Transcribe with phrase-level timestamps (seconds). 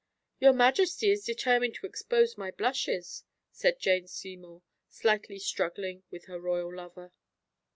[0.39, 6.39] "Your majesty is determined to expose my blushes," said Jane Seymour, slightly struggling with her
[6.39, 7.11] royal lover.